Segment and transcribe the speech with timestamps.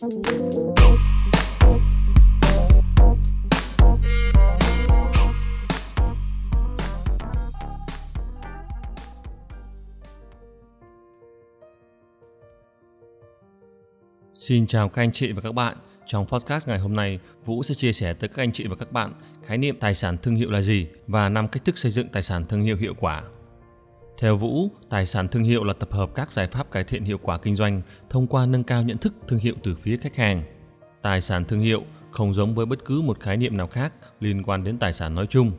[0.00, 0.10] Xin
[14.66, 15.76] chào các anh chị và các bạn.
[16.06, 18.92] Trong podcast ngày hôm nay, Vũ sẽ chia sẻ tới các anh chị và các
[18.92, 19.12] bạn
[19.44, 22.22] khái niệm tài sản thương hiệu là gì và năm cách thức xây dựng tài
[22.22, 23.22] sản thương hiệu hiệu quả.
[24.20, 27.18] Theo Vũ, tài sản thương hiệu là tập hợp các giải pháp cải thiện hiệu
[27.22, 30.42] quả kinh doanh thông qua nâng cao nhận thức thương hiệu từ phía khách hàng.
[31.02, 34.42] Tài sản thương hiệu không giống với bất cứ một khái niệm nào khác liên
[34.42, 35.52] quan đến tài sản nói chung.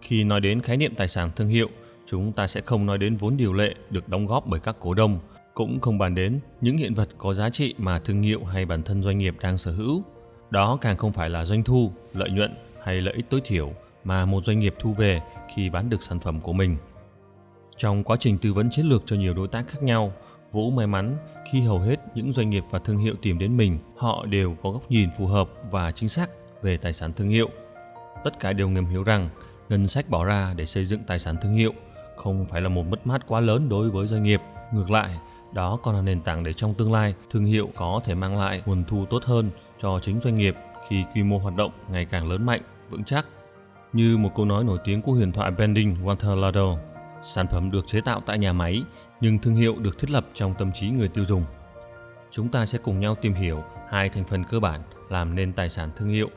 [0.00, 1.68] Khi nói đến khái niệm tài sản thương hiệu,
[2.06, 4.94] chúng ta sẽ không nói đến vốn điều lệ được đóng góp bởi các cổ
[4.94, 5.18] đông,
[5.54, 8.82] cũng không bàn đến những hiện vật có giá trị mà thương hiệu hay bản
[8.82, 10.02] thân doanh nghiệp đang sở hữu.
[10.50, 13.72] Đó càng không phải là doanh thu, lợi nhuận hay lợi ích tối thiểu
[14.04, 15.22] mà một doanh nghiệp thu về
[15.54, 16.76] khi bán được sản phẩm của mình.
[17.76, 20.12] Trong quá trình tư vấn chiến lược cho nhiều đối tác khác nhau,
[20.52, 21.16] Vũ may mắn
[21.52, 24.70] khi hầu hết những doanh nghiệp và thương hiệu tìm đến mình, họ đều có
[24.70, 26.30] góc nhìn phù hợp và chính xác
[26.62, 27.48] về tài sản thương hiệu.
[28.24, 29.28] Tất cả đều ngầm hiểu rằng
[29.68, 31.72] ngân sách bỏ ra để xây dựng tài sản thương hiệu
[32.16, 34.40] không phải là một mất mát quá lớn đối với doanh nghiệp.
[34.72, 35.18] Ngược lại,
[35.52, 38.62] đó còn là nền tảng để trong tương lai thương hiệu có thể mang lại
[38.66, 40.56] nguồn thu tốt hơn cho chính doanh nghiệp
[40.88, 43.26] khi quy mô hoạt động ngày càng lớn mạnh, vững chắc.
[43.92, 46.76] Như một câu nói nổi tiếng của huyền thoại Bending Walter Lado,
[47.24, 48.82] sản phẩm được chế tạo tại nhà máy,
[49.20, 51.44] nhưng thương hiệu được thiết lập trong tâm trí người tiêu dùng.
[52.30, 55.68] Chúng ta sẽ cùng nhau tìm hiểu hai thành phần cơ bản làm nên tài
[55.68, 56.30] sản thương hiệu.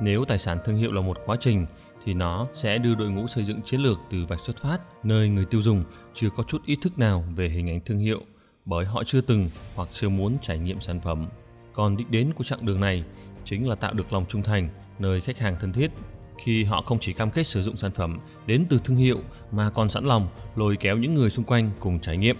[0.00, 1.66] Nếu tài sản thương hiệu là một quá trình,
[2.04, 5.28] thì nó sẽ đưa đội ngũ xây dựng chiến lược từ vạch xuất phát, nơi
[5.28, 8.20] người tiêu dùng chưa có chút ý thức nào về hình ảnh thương hiệu,
[8.64, 11.26] bởi họ chưa từng hoặc chưa muốn trải nghiệm sản phẩm.
[11.72, 13.04] Còn đích đến của chặng đường này
[13.44, 15.90] chính là tạo được lòng trung thành nơi khách hàng thân thiết
[16.38, 19.18] khi họ không chỉ cam kết sử dụng sản phẩm đến từ thương hiệu
[19.52, 22.36] mà còn sẵn lòng lôi kéo những người xung quanh cùng trải nghiệm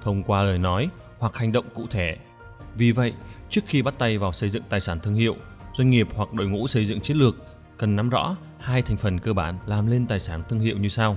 [0.00, 2.16] thông qua lời nói hoặc hành động cụ thể.
[2.74, 3.12] Vì vậy,
[3.50, 5.36] trước khi bắt tay vào xây dựng tài sản thương hiệu,
[5.76, 7.36] doanh nghiệp hoặc đội ngũ xây dựng chiến lược
[7.78, 10.88] cần nắm rõ hai thành phần cơ bản làm lên tài sản thương hiệu như
[10.88, 11.16] sau.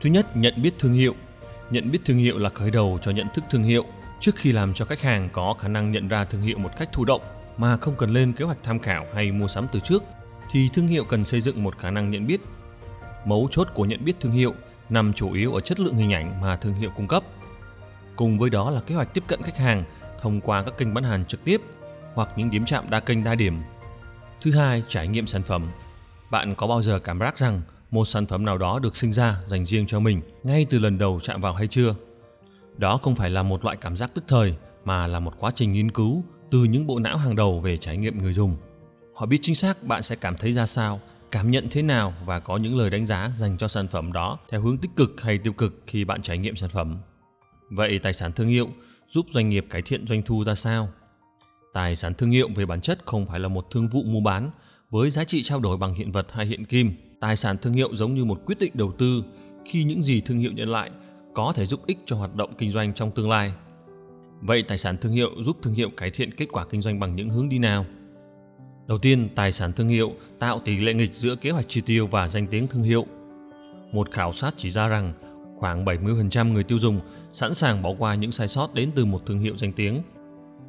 [0.00, 1.14] Thứ nhất, nhận biết thương hiệu
[1.70, 3.84] Nhận biết thương hiệu là khởi đầu cho nhận thức thương hiệu.
[4.20, 6.88] Trước khi làm cho khách hàng có khả năng nhận ra thương hiệu một cách
[6.92, 7.20] thụ động
[7.56, 10.02] mà không cần lên kế hoạch tham khảo hay mua sắm từ trước,
[10.50, 12.40] thì thương hiệu cần xây dựng một khả năng nhận biết.
[13.24, 14.54] Mấu chốt của nhận biết thương hiệu
[14.88, 17.22] nằm chủ yếu ở chất lượng hình ảnh mà thương hiệu cung cấp.
[18.16, 19.84] Cùng với đó là kế hoạch tiếp cận khách hàng
[20.20, 21.60] thông qua các kênh bán hàng trực tiếp
[22.14, 23.58] hoặc những điểm chạm đa kênh đa điểm.
[24.40, 25.66] Thứ hai, trải nghiệm sản phẩm.
[26.30, 29.40] Bạn có bao giờ cảm giác rằng một sản phẩm nào đó được sinh ra
[29.46, 31.94] dành riêng cho mình ngay từ lần đầu chạm vào hay chưa
[32.76, 35.72] đó không phải là một loại cảm giác tức thời mà là một quá trình
[35.72, 38.56] nghiên cứu từ những bộ não hàng đầu về trải nghiệm người dùng
[39.20, 41.00] họ biết chính xác bạn sẽ cảm thấy ra sao,
[41.30, 44.38] cảm nhận thế nào và có những lời đánh giá dành cho sản phẩm đó
[44.48, 46.98] theo hướng tích cực hay tiêu cực khi bạn trải nghiệm sản phẩm
[47.70, 48.68] vậy tài sản thương hiệu
[49.08, 50.88] giúp doanh nghiệp cải thiện doanh thu ra sao
[51.72, 54.50] tài sản thương hiệu về bản chất không phải là một thương vụ mua bán
[54.90, 57.96] với giá trị trao đổi bằng hiện vật hay hiện kim Tài sản thương hiệu
[57.96, 59.24] giống như một quyết định đầu tư
[59.64, 60.90] khi những gì thương hiệu nhận lại
[61.34, 63.52] có thể giúp ích cho hoạt động kinh doanh trong tương lai.
[64.40, 67.16] Vậy tài sản thương hiệu giúp thương hiệu cải thiện kết quả kinh doanh bằng
[67.16, 67.86] những hướng đi nào?
[68.90, 72.06] Đầu tiên, tài sản thương hiệu tạo tỷ lệ nghịch giữa kế hoạch chi tiêu
[72.06, 73.06] và danh tiếng thương hiệu.
[73.92, 75.12] Một khảo sát chỉ ra rằng
[75.56, 77.00] khoảng 70% người tiêu dùng
[77.32, 80.02] sẵn sàng bỏ qua những sai sót đến từ một thương hiệu danh tiếng.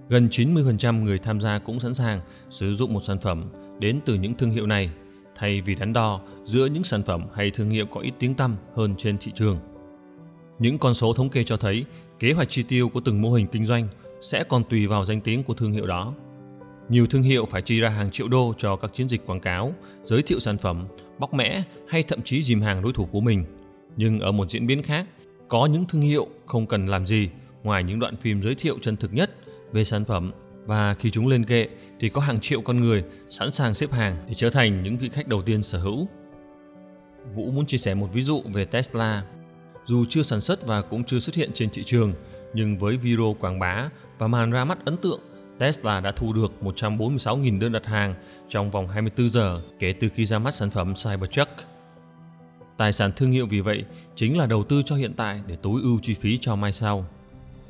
[0.09, 4.13] Gần 90% người tham gia cũng sẵn sàng sử dụng một sản phẩm đến từ
[4.13, 4.91] những thương hiệu này
[5.35, 8.55] thay vì đắn đo giữa những sản phẩm hay thương hiệu có ít tiếng tăm
[8.75, 9.57] hơn trên thị trường.
[10.59, 11.85] Những con số thống kê cho thấy
[12.19, 13.87] kế hoạch chi tiêu của từng mô hình kinh doanh
[14.21, 16.13] sẽ còn tùy vào danh tiếng của thương hiệu đó.
[16.91, 19.73] Nhiều thương hiệu phải chi ra hàng triệu đô cho các chiến dịch quảng cáo,
[20.03, 20.87] giới thiệu sản phẩm,
[21.19, 23.45] bóc mẽ hay thậm chí dìm hàng đối thủ của mình.
[23.97, 25.05] Nhưng ở một diễn biến khác,
[25.47, 27.29] có những thương hiệu không cần làm gì
[27.63, 29.31] ngoài những đoạn phim giới thiệu chân thực nhất
[29.71, 30.31] về sản phẩm
[30.65, 31.67] và khi chúng lên kệ
[31.99, 35.09] thì có hàng triệu con người sẵn sàng xếp hàng để trở thành những vị
[35.09, 36.07] khách đầu tiên sở hữu.
[37.33, 39.23] Vũ muốn chia sẻ một ví dụ về Tesla.
[39.85, 42.13] Dù chưa sản xuất và cũng chưa xuất hiện trên thị trường,
[42.53, 45.19] nhưng với video quảng bá và màn ra mắt ấn tượng,
[45.61, 48.15] Tesla đã thu được 146.000 đơn đặt hàng
[48.49, 51.51] trong vòng 24 giờ kể từ khi ra mắt sản phẩm Cybertruck.
[52.77, 53.85] Tài sản thương hiệu vì vậy
[54.15, 57.05] chính là đầu tư cho hiện tại để tối ưu chi phí cho mai sau.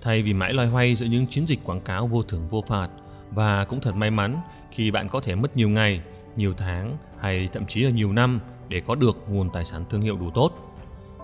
[0.01, 2.89] Thay vì mãi loay hoay giữa những chiến dịch quảng cáo vô thưởng vô phạt
[3.31, 6.01] và cũng thật may mắn khi bạn có thể mất nhiều ngày,
[6.35, 8.39] nhiều tháng hay thậm chí là nhiều năm
[8.69, 10.77] để có được nguồn tài sản thương hiệu đủ tốt.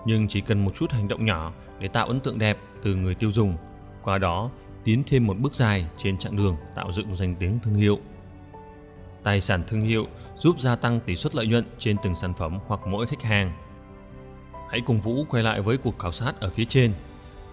[0.06, 3.14] Nhưng chỉ cần một chút hành động nhỏ để tạo ấn tượng đẹp từ người
[3.14, 3.56] tiêu dùng,
[4.02, 4.50] qua đó
[4.88, 7.98] tiến thêm một bước dài trên chặng đường tạo dựng danh tiếng thương hiệu.
[9.22, 10.06] Tài sản thương hiệu
[10.38, 13.52] giúp gia tăng tỷ suất lợi nhuận trên từng sản phẩm hoặc mỗi khách hàng.
[14.70, 16.92] Hãy cùng Vũ quay lại với cuộc khảo sát ở phía trên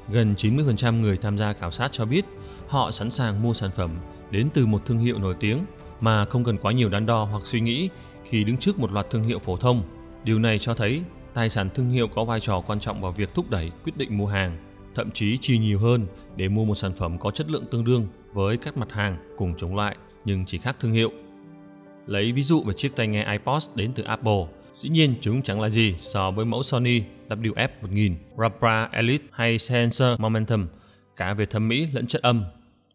[0.10, 2.26] Gần 90% người tham gia khảo sát cho biết
[2.68, 3.92] họ sẵn sàng mua sản phẩm
[4.32, 5.66] đến từ một thương hiệu nổi tiếng
[6.00, 7.90] mà không cần quá nhiều đắn đo hoặc suy nghĩ
[8.24, 9.84] khi đứng trước một loạt thương hiệu phổ thông.
[10.24, 11.04] Điều này cho thấy
[11.34, 14.18] tài sản thương hiệu có vai trò quan trọng vào việc thúc đẩy quyết định
[14.18, 14.58] mua hàng,
[14.96, 16.06] thậm chí chi nhiều hơn
[16.36, 19.54] để mua một sản phẩm có chất lượng tương đương với các mặt hàng cùng
[19.58, 19.96] chống lại
[20.26, 21.12] nhưng chỉ khác thương hiệu.
[22.08, 24.46] Lấy ví dụ về chiếc tai nghe iPod đến từ Apple,
[24.80, 30.20] dĩ nhiên chúng chẳng là gì so với mẫu Sony WF-1000, Rapra Elite hay Sensor
[30.20, 30.68] Momentum,
[31.16, 32.44] cả về thẩm mỹ lẫn chất âm.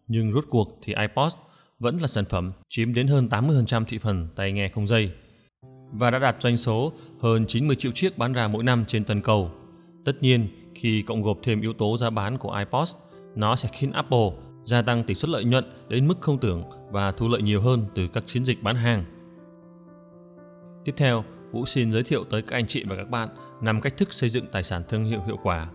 [0.08, 1.32] Nhưng rốt cuộc thì iPod
[1.78, 5.10] vẫn là sản phẩm chiếm đến hơn 80% thị phần tai nghe không dây
[5.92, 9.22] và đã đạt doanh số hơn 90 triệu chiếc bán ra mỗi năm trên toàn
[9.22, 9.50] cầu.
[10.04, 12.96] Tất nhiên, khi cộng gộp thêm yếu tố giá bán của iPod,
[13.34, 14.30] nó sẽ khiến Apple
[14.64, 17.86] gia tăng tỷ suất lợi nhuận đến mức không tưởng và thu lợi nhiều hơn
[17.94, 19.04] từ các chiến dịch bán hàng.
[20.84, 23.28] Tiếp theo, Vũ xin giới thiệu tới các anh chị và các bạn
[23.60, 25.68] năm cách thức xây dựng tài sản thương hiệu hiệu quả.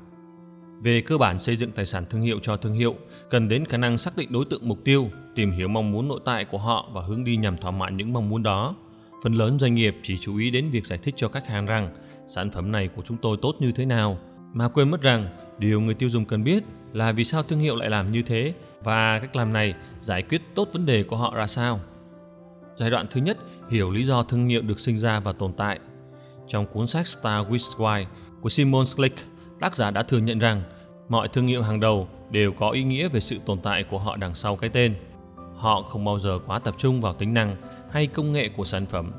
[0.83, 2.95] Về cơ bản xây dựng tài sản thương hiệu cho thương hiệu,
[3.29, 6.19] cần đến khả năng xác định đối tượng mục tiêu, tìm hiểu mong muốn nội
[6.25, 8.75] tại của họ và hướng đi nhằm thỏa mãn những mong muốn đó.
[9.23, 11.95] Phần lớn doanh nghiệp chỉ chú ý đến việc giải thích cho khách hàng rằng
[12.27, 14.17] sản phẩm này của chúng tôi tốt như thế nào,
[14.55, 16.63] mà quên mất rằng điều người tiêu dùng cần biết
[16.93, 18.53] là vì sao thương hiệu lại làm như thế
[18.83, 21.79] và cách làm này giải quyết tốt vấn đề của họ ra sao.
[22.75, 23.37] Giai đoạn thứ nhất,
[23.69, 25.79] hiểu lý do thương hiệu được sinh ra và tồn tại.
[26.47, 28.05] Trong cuốn sách Star with Why
[28.41, 29.19] của Simon Slick,
[29.59, 30.63] tác giả đã thừa nhận rằng
[31.09, 34.15] mọi thương hiệu hàng đầu đều có ý nghĩa về sự tồn tại của họ
[34.15, 34.95] đằng sau cái tên.
[35.55, 37.55] Họ không bao giờ quá tập trung vào tính năng
[37.91, 39.11] hay công nghệ của sản phẩm.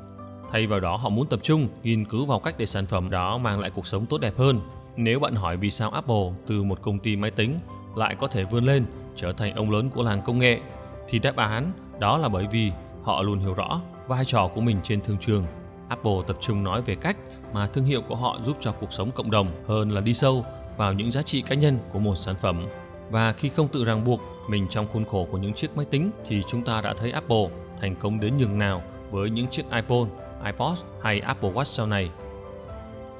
[0.50, 3.38] Thay vào đó họ muốn tập trung nghiên cứu vào cách để sản phẩm đó
[3.38, 4.60] mang lại cuộc sống tốt đẹp hơn.
[4.96, 7.58] Nếu bạn hỏi vì sao Apple từ một công ty máy tính
[7.96, 8.84] lại có thể vươn lên
[9.16, 10.60] trở thành ông lớn của làng công nghệ
[11.08, 12.72] thì đáp án đó là bởi vì
[13.02, 15.46] họ luôn hiểu rõ vai trò của mình trên thương trường.
[15.88, 17.16] Apple tập trung nói về cách
[17.52, 20.44] mà thương hiệu của họ giúp cho cuộc sống cộng đồng hơn là đi sâu
[20.76, 22.66] vào những giá trị cá nhân của một sản phẩm.
[23.10, 26.10] Và khi không tự ràng buộc mình trong khuôn khổ của những chiếc máy tính
[26.26, 27.48] thì chúng ta đã thấy Apple
[27.80, 30.08] thành công đến nhường nào với những chiếc iPhone,
[30.44, 32.10] iPod hay Apple Watch sau này.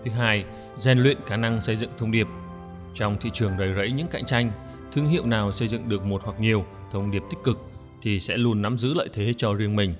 [0.04, 0.44] Thứ hai,
[0.78, 2.26] rèn luyện khả năng xây dựng thông điệp.
[2.94, 4.52] Trong thị trường đầy rẫy những cạnh tranh,
[4.92, 7.58] thương hiệu nào xây dựng được một hoặc nhiều thông điệp tích cực
[8.02, 9.94] thì sẽ luôn nắm giữ lợi thế cho riêng mình.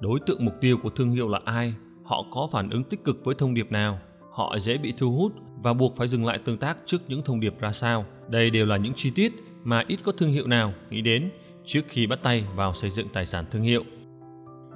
[0.00, 1.74] Đối tượng mục tiêu của thương hiệu là ai?
[2.04, 3.98] Họ có phản ứng tích cực với thông điệp nào?
[4.30, 5.32] Họ dễ bị thu hút
[5.62, 8.04] và buộc phải dừng lại tương tác trước những thông điệp ra sao?
[8.28, 9.32] Đây đều là những chi tiết
[9.64, 11.30] mà ít có thương hiệu nào nghĩ đến
[11.64, 13.84] trước khi bắt tay vào xây dựng tài sản thương hiệu.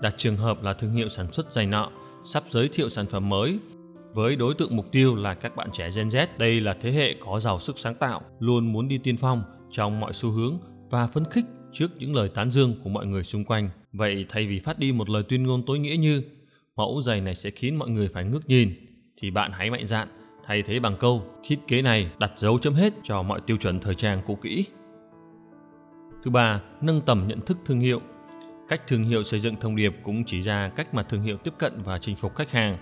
[0.00, 1.90] Đặt trường hợp là thương hiệu sản xuất giày nọ
[2.24, 3.58] sắp giới thiệu sản phẩm mới
[4.14, 6.26] với đối tượng mục tiêu là các bạn trẻ Gen Z.
[6.38, 10.00] Đây là thế hệ có giàu sức sáng tạo, luôn muốn đi tiên phong trong
[10.00, 10.58] mọi xu hướng
[10.90, 13.70] và phấn khích trước những lời tán dương của mọi người xung quanh.
[13.92, 16.22] Vậy thay vì phát đi một lời tuyên ngôn tối nghĩa như
[16.76, 18.74] mẫu giày này sẽ khiến mọi người phải ngước nhìn,
[19.16, 20.08] thì bạn hãy mạnh dạn
[20.44, 23.80] thay thế bằng câu thiết kế này đặt dấu chấm hết cho mọi tiêu chuẩn
[23.80, 24.64] thời trang cũ kỹ.
[26.24, 28.00] Thứ ba, nâng tầm nhận thức thương hiệu.
[28.68, 31.54] Cách thương hiệu xây dựng thông điệp cũng chỉ ra cách mà thương hiệu tiếp
[31.58, 32.78] cận và chinh phục khách hàng.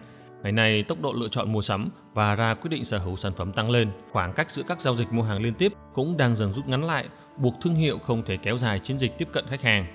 [0.46, 3.32] Ngày nay, tốc độ lựa chọn mua sắm và ra quyết định sở hữu sản
[3.36, 6.34] phẩm tăng lên, khoảng cách giữa các giao dịch mua hàng liên tiếp cũng đang
[6.34, 9.44] dần rút ngắn lại, buộc thương hiệu không thể kéo dài chiến dịch tiếp cận
[9.48, 9.86] khách hàng.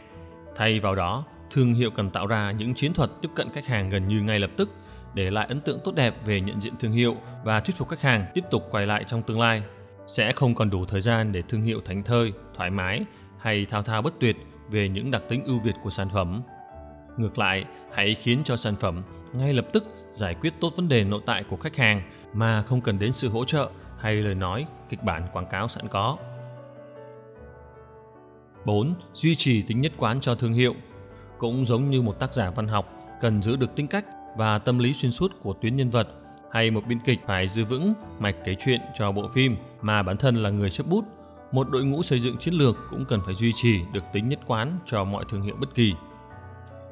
[0.56, 3.90] Thay vào đó, thương hiệu cần tạo ra những chiến thuật tiếp cận khách hàng
[3.90, 4.70] gần như ngay lập tức
[5.14, 8.02] để lại ấn tượng tốt đẹp về nhận diện thương hiệu và thuyết phục khách
[8.02, 9.64] hàng tiếp tục quay lại trong tương lai.
[10.08, 13.06] Sẽ không còn đủ thời gian để thương hiệu thánh thơi, thoải mái
[13.40, 14.36] hay thao thao bất tuyệt
[14.70, 16.42] về những đặc tính ưu việt của sản phẩm.
[17.18, 19.04] Ngược lại, hãy khiến cho sản phẩm
[19.34, 22.02] ngay lập tức giải quyết tốt vấn đề nội tại của khách hàng
[22.34, 25.88] mà không cần đến sự hỗ trợ hay lời nói, kịch bản quảng cáo sẵn
[25.88, 26.18] có.
[28.66, 28.94] 4.
[29.14, 30.76] Duy trì tính nhất quán cho thương hiệu.
[31.38, 34.06] Cũng giống như một tác giả văn học cần giữ được tính cách
[34.38, 36.08] và tâm lý xuyên suốt của tuyến nhân vật
[36.52, 40.18] hay một biên kịch phải giữ vững mạch kể chuyện cho bộ phim mà bản
[40.18, 41.06] thân là người chấp bút
[41.52, 44.40] một đội ngũ xây dựng chiến lược cũng cần phải duy trì được tính nhất
[44.48, 45.94] quán cho mọi thương hiệu bất kỳ.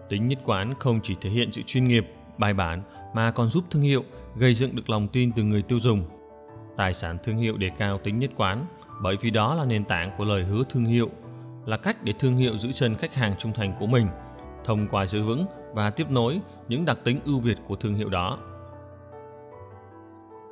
[0.10, 2.06] Tính nhất quán không chỉ thể hiện sự chuyên nghiệp,
[2.38, 2.82] bài bản
[3.14, 4.04] mà còn giúp thương hiệu
[4.36, 6.04] gây dựng được lòng tin từ người tiêu dùng.
[6.78, 8.66] Tài sản thương hiệu đề cao tính nhất quán
[9.02, 11.10] bởi vì đó là nền tảng của lời hứa thương hiệu,
[11.66, 14.08] là cách để thương hiệu giữ chân khách hàng trung thành của mình
[14.66, 18.10] thông qua giữ vững và tiếp nối những đặc tính ưu việt của thương hiệu
[18.10, 18.38] đó.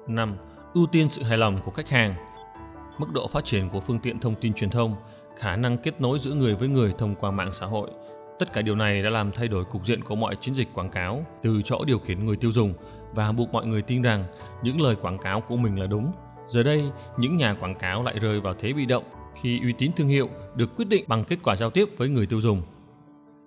[0.07, 0.37] 5.
[0.73, 2.15] Ưu tiên sự hài lòng của khách hàng
[2.97, 4.95] mức độ phát triển của phương tiện thông tin truyền thông,
[5.37, 7.89] khả năng kết nối giữa người với người thông qua mạng xã hội.
[8.39, 10.89] Tất cả điều này đã làm thay đổi cục diện của mọi chiến dịch quảng
[10.89, 12.73] cáo từ chỗ điều khiển người tiêu dùng
[13.15, 14.23] và buộc mọi người tin rằng
[14.63, 16.11] những lời quảng cáo của mình là đúng.
[16.47, 16.83] Giờ đây,
[17.17, 19.03] những nhà quảng cáo lại rơi vào thế bị động
[19.41, 22.25] khi uy tín thương hiệu được quyết định bằng kết quả giao tiếp với người
[22.25, 22.61] tiêu dùng.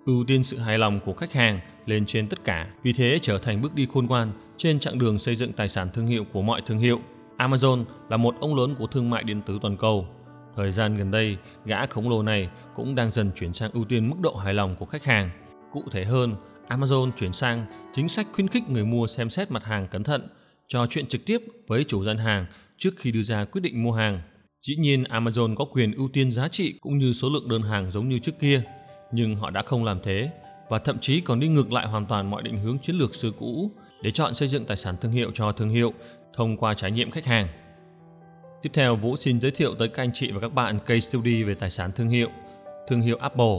[0.05, 3.37] Ưu tiên sự hài lòng của khách hàng lên trên tất cả, vì thế trở
[3.37, 6.41] thành bước đi khôn ngoan trên chặng đường xây dựng tài sản thương hiệu của
[6.41, 6.99] mọi thương hiệu.
[7.37, 10.07] Amazon là một ông lớn của thương mại điện tử toàn cầu.
[10.55, 14.09] Thời gian gần đây, gã khổng lồ này cũng đang dần chuyển sang ưu tiên
[14.09, 15.29] mức độ hài lòng của khách hàng.
[15.71, 16.35] Cụ thể hơn,
[16.67, 20.27] Amazon chuyển sang chính sách khuyến khích người mua xem xét mặt hàng cẩn thận,
[20.67, 22.45] trò chuyện trực tiếp với chủ gian hàng
[22.77, 24.21] trước khi đưa ra quyết định mua hàng.
[24.61, 27.91] Dĩ nhiên Amazon có quyền ưu tiên giá trị cũng như số lượng đơn hàng
[27.91, 28.63] giống như trước kia,
[29.11, 30.31] nhưng họ đã không làm thế
[30.69, 33.31] và thậm chí còn đi ngược lại hoàn toàn mọi định hướng chiến lược xưa
[33.31, 35.93] cũ để chọn xây dựng tài sản thương hiệu cho thương hiệu
[36.33, 37.47] thông qua trải nghiệm khách hàng.
[38.61, 41.43] Tiếp theo, Vũ xin giới thiệu tới các anh chị và các bạn case study
[41.43, 42.27] về tài sản thương hiệu,
[42.87, 43.55] thương hiệu Apple.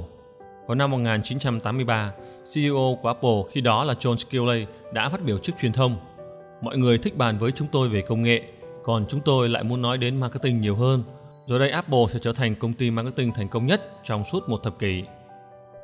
[0.66, 2.12] Vào năm 1983,
[2.54, 5.97] CEO của Apple khi đó là John Sculley đã phát biểu trước truyền thông.
[6.61, 8.42] Mọi người thích bàn với chúng tôi về công nghệ,
[8.85, 11.02] còn chúng tôi lại muốn nói đến marketing nhiều hơn.
[11.47, 14.62] Rồi đây Apple sẽ trở thành công ty marketing thành công nhất trong suốt một
[14.62, 15.02] thập kỷ.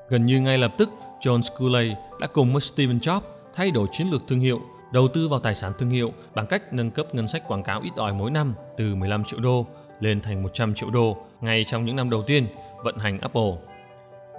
[0.09, 3.21] Gần như ngay lập tức, John Sculley đã cùng với Steve Jobs
[3.55, 4.61] thay đổi chiến lược thương hiệu,
[4.93, 7.81] đầu tư vào tài sản thương hiệu bằng cách nâng cấp ngân sách quảng cáo
[7.81, 9.67] ít ỏi mỗi năm từ 15 triệu đô
[10.01, 12.47] lên thành 100 triệu đô ngay trong những năm đầu tiên
[12.85, 13.53] vận hành Apple.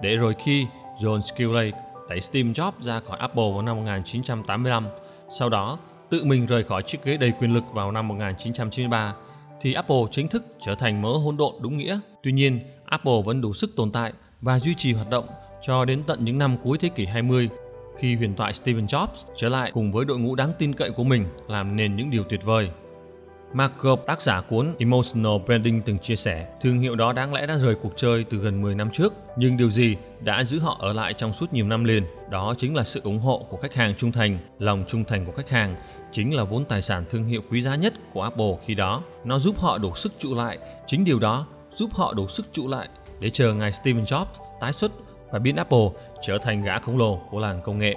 [0.01, 0.67] Để rồi khi
[0.99, 1.71] John Sculley
[2.09, 4.87] đẩy Steve Jobs ra khỏi Apple vào năm 1985,
[5.29, 5.77] sau đó
[6.09, 9.15] tự mình rời khỏi chiếc ghế đầy quyền lực vào năm 1993,
[9.61, 11.99] thì Apple chính thức trở thành mớ hỗn độn đúng nghĩa.
[12.23, 15.27] Tuy nhiên, Apple vẫn đủ sức tồn tại và duy trì hoạt động
[15.61, 17.49] cho đến tận những năm cuối thế kỷ 20
[17.97, 21.03] khi huyền thoại Steven Jobs trở lại cùng với đội ngũ đáng tin cậy của
[21.03, 22.69] mình làm nên những điều tuyệt vời.
[23.53, 27.47] Mark Gop, tác giả cuốn Emotional Branding từng chia sẻ, thương hiệu đó đáng lẽ
[27.47, 30.77] đã rời cuộc chơi từ gần 10 năm trước, nhưng điều gì đã giữ họ
[30.79, 32.03] ở lại trong suốt nhiều năm liền?
[32.29, 35.31] Đó chính là sự ủng hộ của khách hàng trung thành, lòng trung thành của
[35.31, 35.75] khách hàng
[36.11, 39.03] chính là vốn tài sản thương hiệu quý giá nhất của Apple khi đó.
[39.23, 42.67] Nó giúp họ đủ sức trụ lại, chính điều đó giúp họ đủ sức trụ
[42.67, 42.87] lại
[43.19, 44.25] để chờ ngày Steven Jobs
[44.59, 44.91] tái xuất
[45.31, 45.87] và biến Apple
[46.21, 47.95] trở thành gã khổng lồ của làng công nghệ.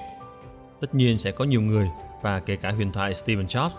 [0.81, 1.89] Tất nhiên sẽ có nhiều người
[2.23, 3.71] và kể cả huyền thoại Steven Jobs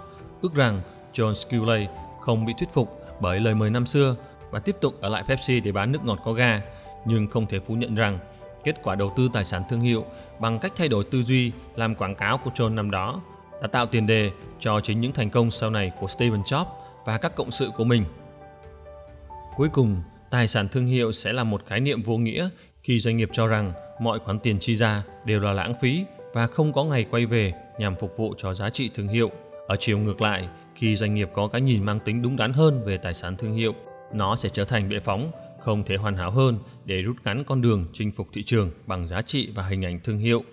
[0.42, 0.82] ước rằng
[1.14, 1.88] John Sculley
[2.22, 4.16] không bị thuyết phục bởi lời mời năm xưa
[4.52, 6.62] và tiếp tục ở lại Pepsi để bán nước ngọt có ga,
[7.06, 8.20] nhưng không thể phủ nhận rằng
[8.64, 10.06] kết quả đầu tư tài sản thương hiệu
[10.40, 13.22] bằng cách thay đổi tư duy làm quảng cáo của John năm đó
[13.62, 16.66] đã tạo tiền đề cho chính những thành công sau này của Steven Jobs
[17.06, 18.06] và các cộng sự của mình.
[19.56, 22.50] Cuối cùng, tài sản thương hiệu sẽ là một khái niệm vô nghĩa
[22.84, 26.48] khi doanh nghiệp cho rằng mọi khoản tiền chi ra đều là lãng phí và
[26.48, 29.32] không có ngày quay về nhằm phục vụ cho giá trị thương hiệu.
[29.68, 32.82] Ở chiều ngược lại, khi doanh nghiệp có cái nhìn mang tính đúng đắn hơn
[32.86, 33.74] về tài sản thương hiệu,
[34.14, 37.62] nó sẽ trở thành bệ phóng không thể hoàn hảo hơn để rút ngắn con
[37.62, 40.44] đường chinh phục thị trường bằng giá trị và hình ảnh thương hiệu.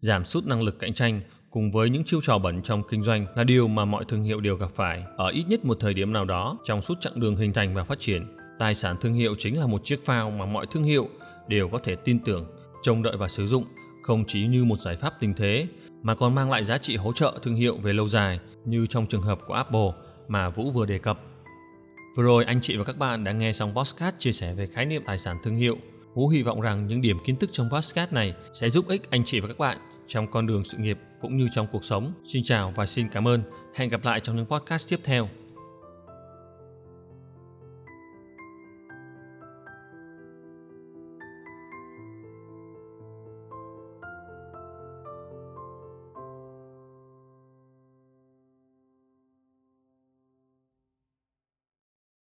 [0.00, 1.20] Giảm sút năng lực cạnh tranh
[1.50, 4.40] cùng với những chiêu trò bẩn trong kinh doanh là điều mà mọi thương hiệu
[4.40, 7.36] đều gặp phải ở ít nhất một thời điểm nào đó trong suốt chặng đường
[7.36, 8.37] hình thành và phát triển.
[8.58, 11.08] Tài sản thương hiệu chính là một chiếc phao mà mọi thương hiệu
[11.48, 12.46] đều có thể tin tưởng,
[12.82, 13.64] trông đợi và sử dụng,
[14.02, 15.66] không chỉ như một giải pháp tình thế
[16.02, 19.06] mà còn mang lại giá trị hỗ trợ thương hiệu về lâu dài như trong
[19.06, 19.90] trường hợp của Apple
[20.28, 21.20] mà Vũ vừa đề cập.
[22.16, 24.86] Vừa rồi anh chị và các bạn đã nghe xong podcast chia sẻ về khái
[24.86, 25.76] niệm tài sản thương hiệu.
[26.14, 29.24] Vũ hy vọng rằng những điểm kiến thức trong podcast này sẽ giúp ích anh
[29.24, 32.12] chị và các bạn trong con đường sự nghiệp cũng như trong cuộc sống.
[32.32, 33.42] Xin chào và xin cảm ơn.
[33.74, 35.28] Hẹn gặp lại trong những podcast tiếp theo.